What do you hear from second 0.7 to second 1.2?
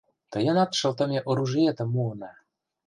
шылтыме